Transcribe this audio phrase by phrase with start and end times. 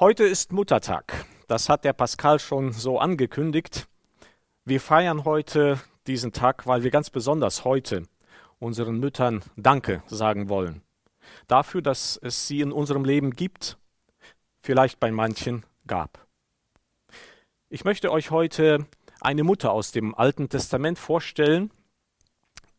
[0.00, 1.26] Heute ist Muttertag.
[1.46, 3.86] Das hat der Pascal schon so angekündigt.
[4.64, 8.04] Wir feiern heute diesen Tag, weil wir ganz besonders heute
[8.58, 10.80] unseren Müttern Danke sagen wollen.
[11.48, 13.76] Dafür, dass es sie in unserem Leben gibt,
[14.62, 16.26] vielleicht bei manchen gab.
[17.68, 18.86] Ich möchte euch heute
[19.20, 21.70] eine Mutter aus dem Alten Testament vorstellen,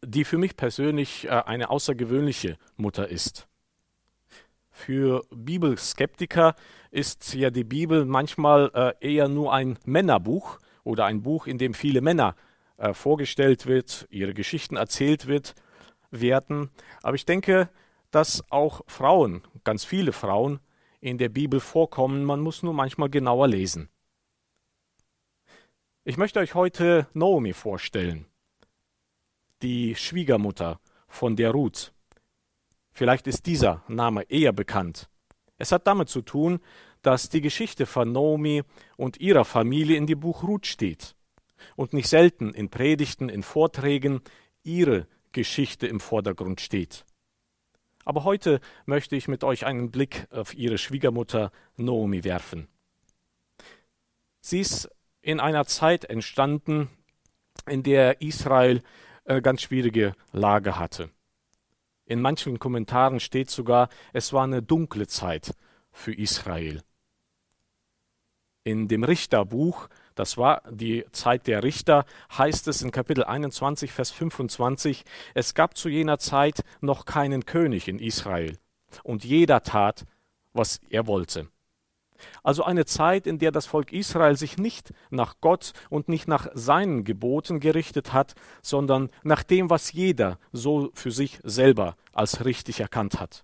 [0.03, 3.47] die für mich persönlich äh, eine außergewöhnliche Mutter ist.
[4.85, 6.55] Für Bibelskeptiker
[6.89, 11.75] ist ja die Bibel manchmal äh, eher nur ein Männerbuch oder ein Buch, in dem
[11.75, 12.35] viele Männer
[12.77, 15.53] äh, vorgestellt wird, ihre Geschichten erzählt wird,
[16.09, 16.71] werden.
[17.03, 17.69] Aber ich denke,
[18.09, 20.59] dass auch Frauen, ganz viele Frauen,
[20.99, 22.23] in der Bibel vorkommen.
[22.23, 23.87] Man muss nur manchmal genauer lesen.
[26.05, 28.25] Ich möchte euch heute Naomi vorstellen,
[29.61, 31.93] die Schwiegermutter von der Ruth.
[32.93, 35.09] Vielleicht ist dieser Name eher bekannt.
[35.57, 36.59] Es hat damit zu tun,
[37.01, 38.63] dass die Geschichte von Naomi
[38.97, 41.15] und ihrer Familie in dem Buch Ruth steht
[41.75, 44.21] und nicht selten in Predigten, in Vorträgen
[44.63, 47.05] ihre Geschichte im Vordergrund steht.
[48.03, 52.67] Aber heute möchte ich mit euch einen Blick auf ihre Schwiegermutter Naomi werfen.
[54.41, 54.89] Sie ist
[55.21, 56.89] in einer Zeit entstanden,
[57.67, 58.81] in der Israel
[59.23, 61.11] eine ganz schwierige Lage hatte.
[62.05, 65.53] In manchen Kommentaren steht sogar, es war eine dunkle Zeit
[65.91, 66.81] für Israel.
[68.63, 72.05] In dem Richterbuch, das war die Zeit der Richter,
[72.37, 77.87] heißt es in Kapitel 21, Vers 25, es gab zu jener Zeit noch keinen König
[77.87, 78.57] in Israel,
[79.03, 80.05] und jeder tat,
[80.53, 81.47] was er wollte.
[82.43, 86.47] Also eine Zeit, in der das Volk Israel sich nicht nach Gott und nicht nach
[86.53, 92.79] seinen Geboten gerichtet hat, sondern nach dem, was jeder so für sich selber als richtig
[92.79, 93.43] erkannt hat.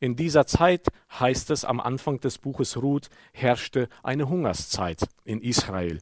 [0.00, 0.86] In dieser Zeit,
[1.18, 6.00] heißt es am Anfang des Buches Ruth, herrschte eine Hungerszeit in Israel.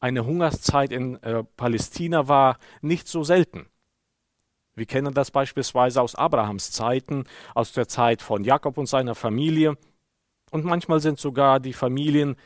[0.00, 3.66] Eine Hungerszeit in äh, Palästina war nicht so selten.
[4.78, 7.24] Wir kennen das beispielsweise aus Abrahams Zeiten,
[7.54, 9.76] aus der Zeit von Jakob und seiner Familie.
[10.50, 12.36] Und manchmal sind sogar die Familien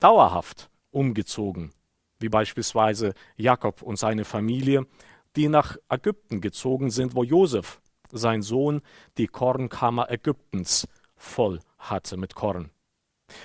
[0.00, 1.70] dauerhaft umgezogen,
[2.18, 4.86] wie beispielsweise Jakob und seine Familie,
[5.36, 7.80] die nach Ägypten gezogen sind, wo Josef
[8.10, 8.82] sein Sohn
[9.16, 12.70] die Kornkammer Ägyptens voll hatte mit Korn.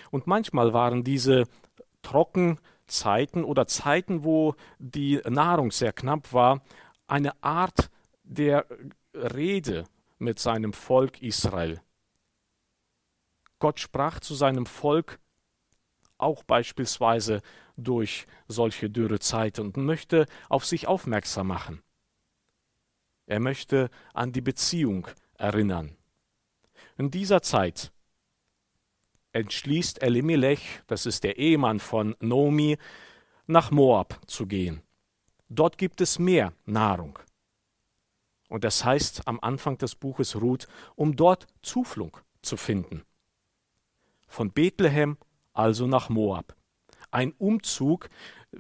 [0.10, 1.46] Und manchmal waren diese
[2.02, 6.62] Trockenzeiten oder Zeiten, wo die Nahrung sehr knapp war,
[7.08, 7.91] eine Art
[8.32, 8.66] der
[9.14, 9.84] Rede
[10.18, 11.82] mit seinem Volk Israel.
[13.60, 15.20] Gott sprach zu seinem Volk
[16.18, 17.42] auch beispielsweise
[17.76, 21.84] durch solche Dürrezeiten und möchte auf sich aufmerksam machen.
[23.26, 25.98] Er möchte an die Beziehung erinnern.
[26.98, 27.92] In dieser Zeit
[29.34, 32.78] entschließt Elimelech, das ist der Ehemann von Nomi,
[33.48, 34.82] nach Moab zu gehen.
[35.50, 37.20] Dort gibt es mehr Nahrung.
[38.52, 43.06] Und das heißt am Anfang des Buches Ruth, um dort Zuflucht zu finden.
[44.28, 45.16] Von Bethlehem
[45.54, 46.54] also nach Moab.
[47.12, 48.10] Ein Umzug,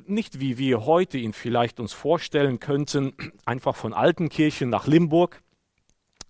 [0.06, 5.44] nicht wie wir heute ihn vielleicht uns vorstellen könnten, einfach von Altenkirchen nach Limburg,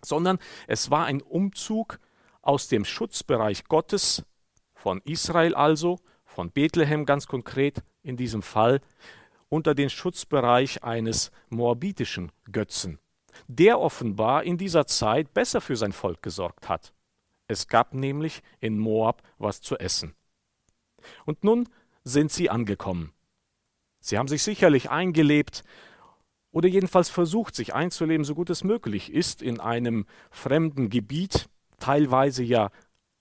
[0.04, 2.00] sondern es war ein Umzug
[2.42, 4.26] aus dem Schutzbereich Gottes,
[4.74, 8.82] von Israel also, von Bethlehem ganz konkret in diesem Fall,
[9.50, 12.98] unter den Schutzbereich eines moabitischen Götzen,
[13.48, 16.94] der offenbar in dieser Zeit besser für sein Volk gesorgt hat.
[17.48, 20.14] Es gab nämlich in Moab was zu essen.
[21.26, 21.68] Und nun
[22.04, 23.12] sind sie angekommen.
[24.00, 25.64] Sie haben sich sicherlich eingelebt
[26.52, 32.44] oder jedenfalls versucht, sich einzuleben, so gut es möglich ist, in einem fremden Gebiet, teilweise
[32.44, 32.72] ja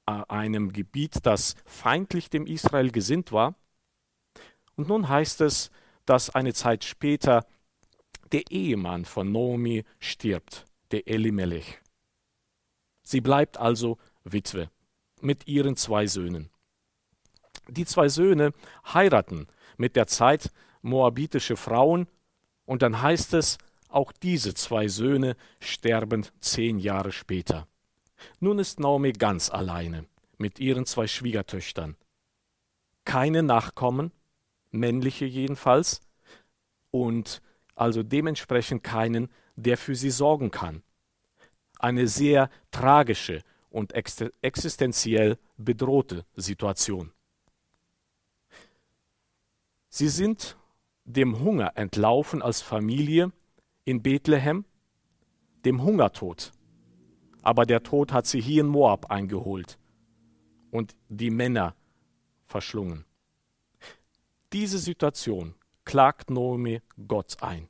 [0.06, 3.54] äh, einem Gebiet, das feindlich dem Israel gesinnt war.
[4.74, 5.70] Und nun heißt es,
[6.06, 7.46] dass eine Zeit später
[8.32, 11.80] der Ehemann von Naomi stirbt, der Elimelech.
[13.02, 14.70] Sie bleibt also Witwe
[15.20, 16.50] mit ihren zwei Söhnen.
[17.68, 18.52] Die zwei Söhne
[18.92, 19.46] heiraten
[19.76, 20.50] mit der Zeit
[20.82, 22.06] moabitische Frauen,
[22.64, 23.58] und dann heißt es,
[23.88, 27.66] auch diese zwei Söhne sterben zehn Jahre später.
[28.38, 30.06] Nun ist Naomi ganz alleine
[30.38, 31.96] mit ihren zwei Schwiegertöchtern.
[33.04, 34.12] Keine Nachkommen,
[34.70, 36.00] männliche jedenfalls,
[36.92, 37.42] und
[37.80, 40.82] also dementsprechend keinen, der für sie sorgen kann.
[41.78, 47.10] Eine sehr tragische und existenziell bedrohte Situation.
[49.88, 50.58] Sie sind
[51.04, 53.32] dem Hunger entlaufen als Familie
[53.84, 54.66] in Bethlehem,
[55.64, 56.52] dem Hungertod.
[57.40, 59.78] Aber der Tod hat sie hier in Moab eingeholt.
[60.70, 61.74] und die Männer
[62.46, 63.04] verschlungen.
[64.52, 65.54] Diese Situation
[65.90, 67.68] klagt Naomi Gott ein.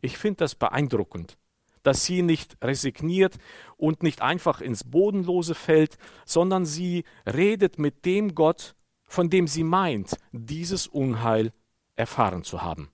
[0.00, 1.36] Ich finde das beeindruckend,
[1.82, 3.36] dass sie nicht resigniert
[3.76, 8.76] und nicht einfach ins Bodenlose fällt, sondern sie redet mit dem Gott,
[9.06, 11.52] von dem sie meint, dieses Unheil
[11.96, 12.92] erfahren zu haben.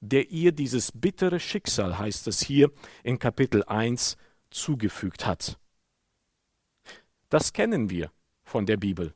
[0.00, 2.70] Der ihr dieses bittere Schicksal, heißt es hier
[3.02, 4.18] in Kapitel 1,
[4.50, 5.58] zugefügt hat.
[7.30, 8.12] Das kennen wir
[8.44, 9.14] von der Bibel.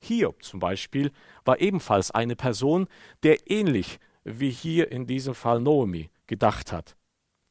[0.00, 1.12] Hiob zum Beispiel
[1.44, 2.86] war ebenfalls eine Person,
[3.22, 6.96] der ähnlich wie hier in diesem Fall Naomi gedacht hat.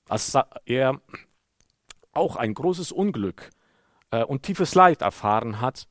[0.08, 1.02] Als er
[2.12, 3.50] auch ein großes Unglück
[4.12, 5.88] äh, und tiefes Leid erfahren hat,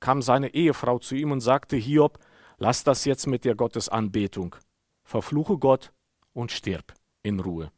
[0.00, 2.18] kam seine Ehefrau zu ihm und sagte, Hiob,
[2.58, 4.56] lass das jetzt mit der Gottesanbetung,
[5.04, 5.92] verfluche Gott
[6.32, 7.70] und stirb in Ruhe.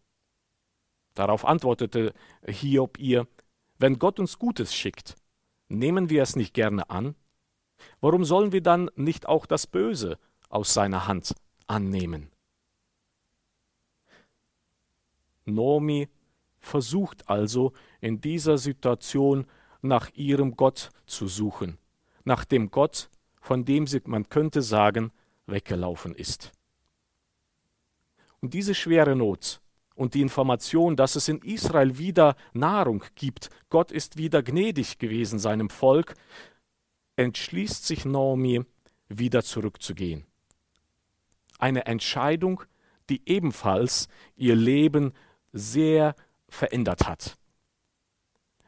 [1.14, 2.14] Darauf antwortete
[2.46, 3.26] Hiob ihr,
[3.78, 5.16] wenn Gott uns Gutes schickt,
[5.68, 7.14] nehmen wir es nicht gerne an?
[8.00, 10.18] Warum sollen wir dann nicht auch das Böse
[10.48, 11.34] aus seiner Hand
[11.66, 12.30] annehmen?
[15.44, 16.08] Nomi
[16.60, 19.46] versucht also in dieser Situation
[19.80, 21.78] nach ihrem Gott zu suchen,
[22.24, 25.10] nach dem Gott, von dem sie, man könnte sagen,
[25.46, 26.52] weggelaufen ist.
[28.40, 29.60] Und diese schwere Not
[29.94, 35.38] und die Information, dass es in Israel wieder Nahrung gibt, Gott ist wieder gnädig gewesen
[35.38, 36.14] seinem Volk,
[37.22, 38.64] entschließt sich Naomi,
[39.08, 40.24] wieder zurückzugehen.
[41.58, 42.62] Eine Entscheidung,
[43.08, 45.12] die ebenfalls ihr Leben
[45.52, 46.14] sehr
[46.48, 47.36] verändert hat.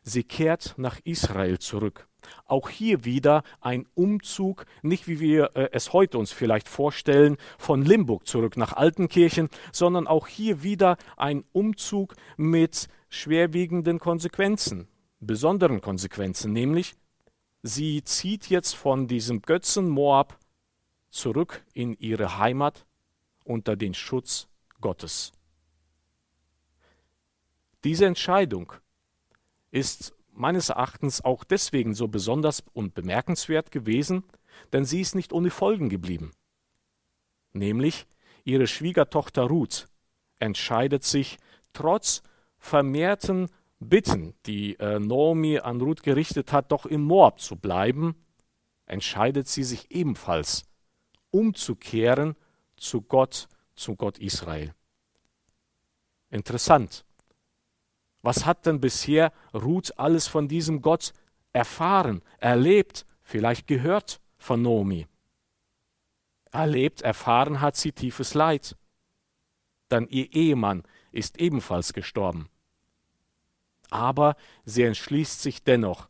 [0.03, 2.07] Sie kehrt nach Israel zurück.
[2.45, 7.83] Auch hier wieder ein Umzug, nicht wie wir äh, es heute uns vielleicht vorstellen, von
[7.83, 14.89] Limburg zurück nach Altenkirchen, sondern auch hier wieder ein Umzug mit schwerwiegenden Konsequenzen,
[15.21, 16.95] besonderen Konsequenzen, nämlich
[17.65, 20.39] sie zieht jetzt von diesem Götzen Moab
[21.09, 22.85] zurück in ihre Heimat
[23.43, 24.49] unter den Schutz
[24.83, 25.33] Gottes.
[27.83, 28.75] Diese Entscheidung
[29.71, 34.25] ist meines Erachtens auch deswegen so besonders und bemerkenswert gewesen,
[34.75, 36.33] denn sie ist nicht ohne Folgen geblieben.
[37.55, 38.07] Nämlich
[38.45, 39.89] ihre Schwiegertochter Ruth
[40.39, 41.39] entscheidet sich
[41.73, 42.23] trotz
[42.59, 43.49] vermehrten
[43.81, 48.15] Bitten, die äh, Naomi an Ruth gerichtet hat, doch in Moab zu bleiben,
[48.87, 50.65] entscheidet sie sich ebenfalls
[51.31, 52.37] umzukehren
[52.77, 54.75] zu Gott, zu Gott Israel.
[56.31, 57.05] Interessant.
[58.23, 61.13] Was hat denn bisher Ruth alles von diesem Gott
[61.53, 65.07] erfahren, erlebt, vielleicht gehört von Nomi?
[66.51, 68.77] Erlebt, erfahren hat sie tiefes Leid.
[69.89, 72.49] Dann ihr Ehemann ist ebenfalls gestorben.
[73.95, 76.09] Aber sie entschließt sich dennoch,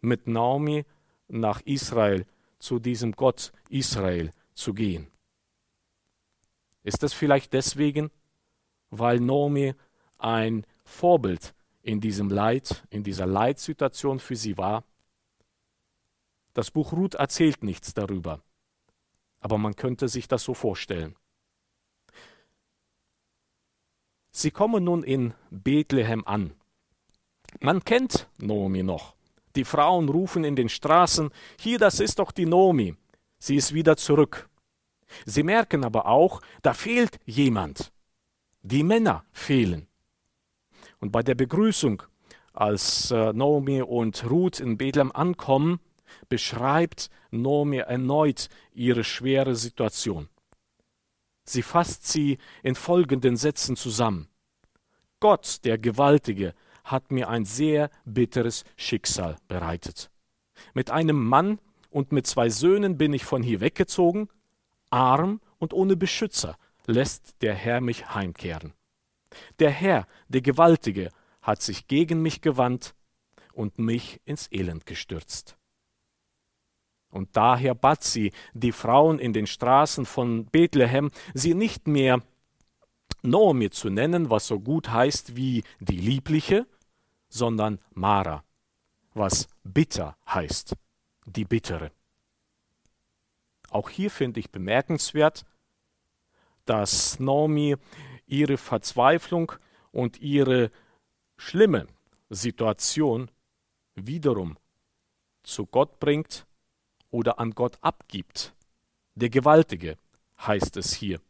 [0.00, 0.86] mit Naomi
[1.28, 2.24] nach Israel,
[2.58, 5.08] zu diesem Gott Israel zu gehen.
[6.84, 8.10] Ist das vielleicht deswegen,
[8.88, 9.74] weil Naomi
[10.16, 14.84] ein Vorbild in diesem Leid, in dieser Leidsituation für sie war.
[16.54, 18.42] Das Buch Ruth erzählt nichts darüber,
[19.40, 21.14] aber man könnte sich das so vorstellen.
[24.30, 26.54] Sie kommen nun in Bethlehem an.
[27.60, 29.14] Man kennt Naomi noch.
[29.56, 32.94] Die Frauen rufen in den Straßen, hier, das ist doch die Naomi.
[33.38, 34.48] Sie ist wieder zurück.
[35.24, 37.92] Sie merken aber auch, da fehlt jemand.
[38.62, 39.88] Die Männer fehlen.
[41.00, 42.02] Und bei der Begrüßung,
[42.52, 45.80] als äh, und Ruth in Bethlehem ankommen,
[46.28, 50.28] beschreibt Naomi erneut ihre schwere Situation.
[51.44, 54.28] Sie fasst sie in folgenden Sätzen zusammen.
[55.20, 56.54] Gott, der Gewaltige,
[56.90, 60.10] hat mir ein sehr bitteres Schicksal bereitet.
[60.74, 61.58] Mit einem Mann
[61.90, 64.28] und mit zwei Söhnen bin ich von hier weggezogen,
[64.90, 68.72] arm und ohne Beschützer lässt der Herr mich heimkehren.
[69.58, 71.10] Der Herr, der Gewaltige,
[71.42, 72.94] hat sich gegen mich gewandt
[73.52, 75.56] und mich ins Elend gestürzt.
[77.10, 82.22] Und daher bat sie die Frauen in den Straßen von Bethlehem, sie nicht mehr
[83.22, 86.66] Naomi zu nennen, was so gut heißt wie die Liebliche,
[87.28, 88.44] sondern Mara,
[89.14, 90.74] was bitter heißt,
[91.26, 91.92] die Bittere.
[93.70, 95.44] Auch hier finde ich bemerkenswert,
[96.64, 97.76] dass Naomi
[98.26, 99.52] ihre Verzweiflung
[99.92, 100.70] und ihre
[101.36, 101.86] schlimme
[102.30, 103.30] Situation
[103.94, 104.58] wiederum
[105.42, 106.46] zu Gott bringt
[107.10, 108.54] oder an Gott abgibt.
[109.14, 109.96] Der Gewaltige,
[110.46, 111.20] heißt es hier,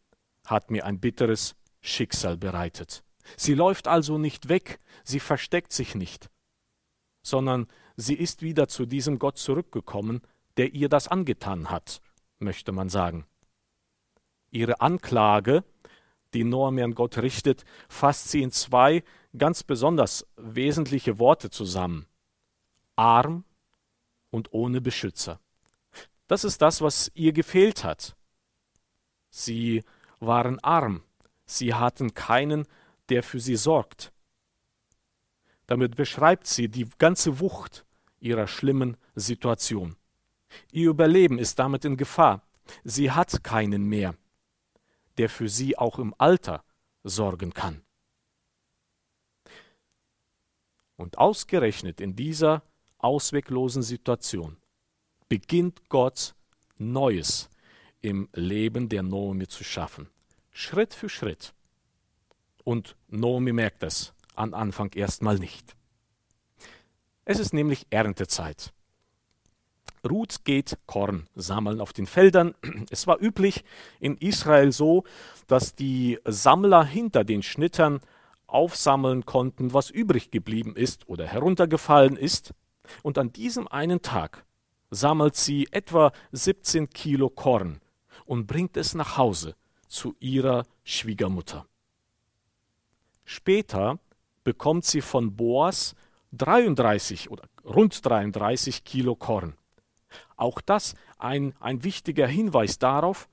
[0.47, 3.03] hat mir ein bitteres Schicksal bereitet.
[3.37, 6.31] Sie läuft also nicht weg, sie versteckt sich nicht,
[7.23, 7.67] sondern
[7.97, 10.23] sie ist wieder zu diesem Gott zurückgekommen,
[10.57, 12.01] der ihr das angetan hat,
[12.39, 13.27] möchte man sagen.
[14.51, 15.65] Ihre Anklage,
[16.35, 19.03] die Noemi an Gott richtet, fasst sie in zwei
[19.37, 22.07] ganz besonders wesentliche Worte zusammen.
[22.97, 23.45] Arm
[24.31, 25.41] und ohne Beschützer.
[26.27, 28.17] Das ist das, was ihr gefehlt hat.
[29.31, 29.85] Sie
[30.21, 31.03] waren arm,
[31.47, 32.67] sie hatten keinen,
[33.09, 34.13] der für sie sorgt.
[35.67, 37.85] Damit beschreibt sie die ganze Wucht
[38.21, 39.97] ihrer schlimmen Situation.
[40.73, 42.43] Ihr Überleben ist damit in Gefahr.
[42.85, 44.15] Sie hat keinen mehr,
[45.19, 46.65] der für sie auch im Alter
[47.05, 47.83] sorgen kann.
[50.97, 52.63] Und ausgerechnet in dieser
[52.99, 54.57] ausweglosen Situation
[55.29, 56.35] beginnt Gott
[56.79, 57.49] Neues
[58.01, 60.09] im Leben der Naomi zu schaffen.
[60.51, 61.55] Schritt für Schritt.
[62.69, 65.75] Und Naomi merkt es an Anfang erstmal nicht.
[67.25, 68.75] Es ist nämlich Erntezeit.
[70.07, 72.55] Ruth geht Korn sammeln auf den Feldern.
[72.91, 73.65] Es war üblich
[74.01, 75.05] in Israel so,
[75.47, 78.01] dass die Sammler hinter den Schnittern
[78.47, 82.53] aufsammeln konnten, was übrig geblieben ist oder heruntergefallen ist.
[83.03, 84.45] Und an diesem einen Tag
[84.91, 87.81] sammelt sie etwa 17 Kilo Korn
[88.27, 89.57] und bringt es nach Hause
[89.89, 91.65] zu ihrer Schwiegermutter.
[93.31, 93.99] Später
[94.43, 95.95] bekommt sie von Boas
[96.33, 99.55] 33 oder rund 33 Kilo Korn.
[100.39, 103.29] Auch das ein, ein wichtiger Hinweis darauf,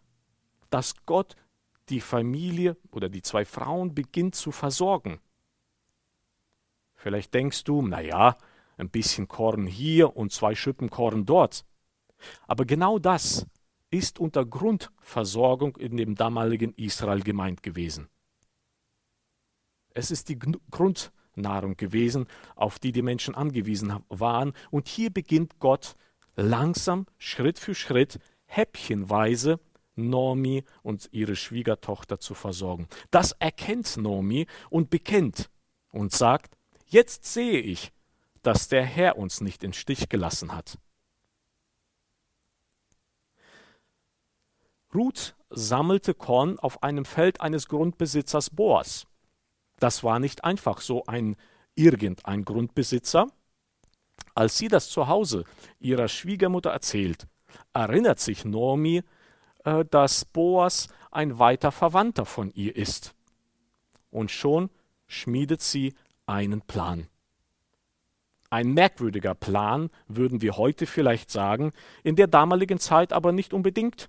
[0.69, 1.37] dass Gott
[1.87, 5.21] die Familie oder die zwei Frauen beginnt zu versorgen.
[6.95, 8.35] Vielleicht denkst du, naja,
[8.75, 11.63] ein bisschen Korn hier und zwei Schippen Korn dort.
[12.47, 13.47] Aber genau das
[13.91, 18.09] ist unter Grundversorgung in dem damaligen Israel gemeint gewesen.
[19.95, 24.53] Es ist die Grundnahrung gewesen, auf die die Menschen angewiesen waren.
[24.69, 25.95] Und hier beginnt Gott
[26.35, 29.59] langsam, Schritt für Schritt, häppchenweise
[29.95, 32.87] Nomi und ihre Schwiegertochter zu versorgen.
[33.09, 35.49] Das erkennt Nomi und bekennt
[35.91, 37.93] und sagt, jetzt sehe ich,
[38.43, 40.77] dass der Herr uns nicht im Stich gelassen hat.
[44.93, 49.07] Ruth sammelte Korn auf einem Feld eines Grundbesitzers Boas.
[49.79, 51.35] Das war nicht einfach so ein
[51.75, 53.27] irgendein Grundbesitzer.
[54.33, 55.43] Als sie das zu Hause
[55.79, 57.27] ihrer Schwiegermutter erzählt,
[57.73, 59.03] erinnert sich Naomi,
[59.63, 63.13] äh, dass Boas ein weiter Verwandter von ihr ist.
[64.09, 64.69] Und schon
[65.07, 65.93] schmiedet sie
[66.25, 67.07] einen Plan.
[68.49, 74.07] Ein merkwürdiger Plan, würden wir heute vielleicht sagen, in der damaligen Zeit aber nicht unbedingt.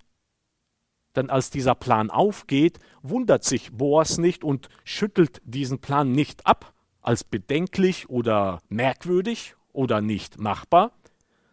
[1.16, 6.74] Denn als dieser Plan aufgeht, wundert sich Boas nicht und schüttelt diesen Plan nicht ab
[7.00, 10.92] als bedenklich oder merkwürdig oder nicht machbar,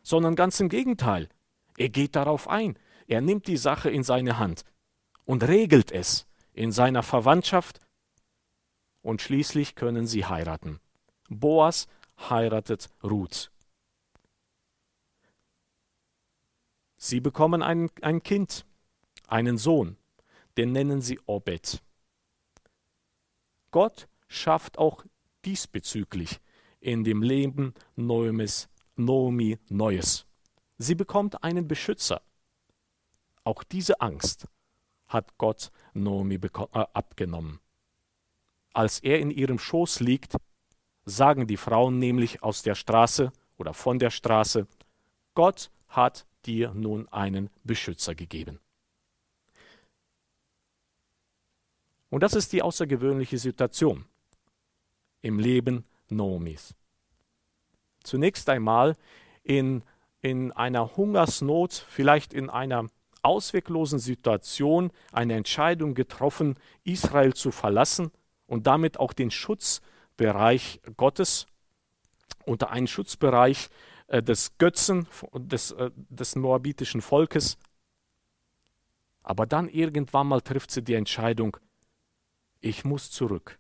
[0.01, 1.29] sondern ganz im Gegenteil.
[1.77, 2.77] Er geht darauf ein,
[3.08, 4.63] er nimmt die Sache in seine Hand
[5.25, 7.79] und regelt es in seiner Verwandtschaft
[9.01, 10.79] und schließlich können sie heiraten.
[11.29, 13.51] Boas heiratet Ruth.
[16.98, 18.65] Sie bekommen ein, ein Kind,
[19.34, 19.98] einen Sohn,
[20.58, 21.82] den nennen sie Obed.
[23.72, 25.04] Gott schafft auch
[25.44, 26.40] diesbezüglich
[26.80, 30.28] in dem Leben Noemis, Naomi Neues.
[30.78, 32.22] Sie bekommt einen Beschützer.
[33.44, 34.48] Auch diese Angst
[35.08, 37.60] hat Gott Naomi äh, abgenommen.
[38.72, 40.36] Als er in ihrem Schoß liegt,
[41.06, 44.68] sagen die Frauen nämlich aus der Straße oder von der Straße,
[45.34, 48.60] Gott hat dir nun einen Beschützer gegeben.
[52.13, 54.05] Und das ist die außergewöhnliche Situation
[55.24, 56.75] im Leben Noomis.
[58.03, 58.96] Zunächst einmal
[59.41, 59.84] in,
[60.22, 62.86] in einer Hungersnot, vielleicht in einer
[63.24, 68.12] ausweglosen Situation eine Entscheidung getroffen, Israel zu verlassen
[68.46, 71.48] und damit auch den Schutzbereich Gottes
[72.46, 73.70] unter einen Schutzbereich
[74.05, 77.58] äh, des Götzen, des, äh, des moabitischen Volkes.
[79.24, 81.58] Aber dann irgendwann mal trifft sie die Entscheidung,
[82.63, 83.60] ich muss zurück.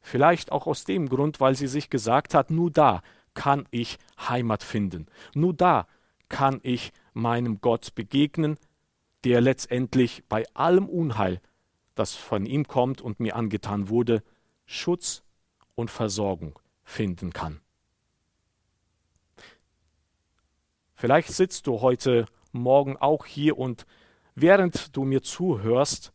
[0.00, 3.00] Vielleicht auch aus dem Grund, weil sie sich gesagt hat, nur da
[3.32, 5.06] kann ich Heimat finden.
[5.34, 5.86] Nur da
[6.28, 8.58] kann ich meinem Gott begegnen,
[9.24, 11.40] der letztendlich bei allem Unheil,
[11.94, 14.22] das von ihm kommt und mir angetan wurde,
[14.66, 15.22] Schutz
[15.74, 17.60] und Versorgung finden kann.
[20.94, 23.86] Vielleicht sitzt du heute Morgen auch hier und
[24.34, 26.12] während du mir zuhörst,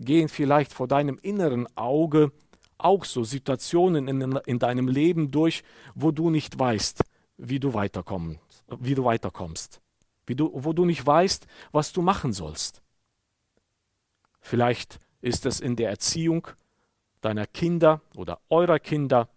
[0.00, 2.32] gehen vielleicht vor deinem inneren Auge
[2.78, 5.64] auch so Situationen in, in deinem Leben durch,
[5.94, 7.02] wo du nicht weißt,
[7.36, 8.40] wie du weiterkommst,
[8.78, 9.80] wie du weiterkommst,
[10.26, 12.82] wie du, wo du nicht weißt, was du machen sollst.
[14.40, 16.46] Vielleicht ist es in der Erziehung
[17.20, 19.28] deiner Kinder oder eurer Kinder.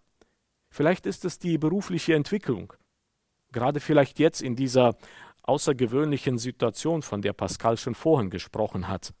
[0.70, 2.72] Vielleicht ist es die berufliche Entwicklung.
[3.50, 4.96] Gerade vielleicht jetzt in dieser
[5.42, 9.12] außergewöhnlichen Situation, von der Pascal schon vorhin gesprochen hat.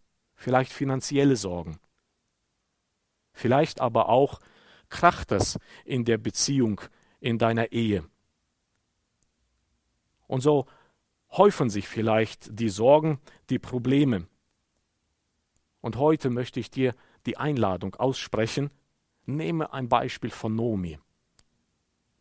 [0.42, 1.78] Vielleicht finanzielle Sorgen.
[3.32, 4.40] Vielleicht aber auch
[4.88, 6.80] kracht es in der Beziehung,
[7.20, 8.02] in deiner Ehe.
[10.26, 10.66] Und so
[11.30, 13.20] häufen sich vielleicht die Sorgen,
[13.50, 14.26] die Probleme.
[15.80, 16.92] Und heute möchte ich dir
[17.24, 18.72] die Einladung aussprechen,
[19.26, 20.98] nehme ein Beispiel von Nomi.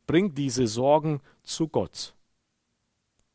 [0.05, 2.13] Bring diese Sorgen zu Gott.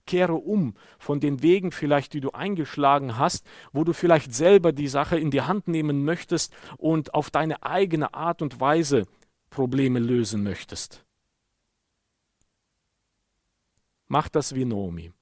[0.06, 4.88] Kehre um von den Wegen vielleicht, die du eingeschlagen hast, wo du vielleicht selber die
[4.88, 9.06] Sache in die Hand nehmen möchtest und auf deine eigene Art und Weise
[9.50, 11.04] Probleme lösen möchtest.
[14.08, 15.12] Mach das wie Naomi.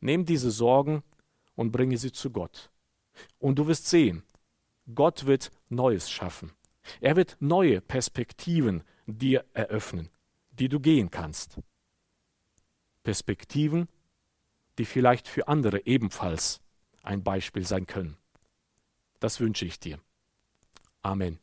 [0.00, 1.02] Nimm diese Sorgen
[1.54, 2.70] und bringe sie zu Gott.
[3.38, 4.24] Und du wirst sehen,
[4.94, 6.52] Gott wird Neues schaffen.
[7.00, 10.10] Er wird neue Perspektiven dir eröffnen,
[10.50, 11.58] die du gehen kannst.
[13.06, 13.86] Perspektiven,
[14.78, 16.60] die vielleicht für andere ebenfalls
[17.04, 18.16] ein Beispiel sein können.
[19.20, 20.00] Das wünsche ich dir.
[21.02, 21.38] Amen.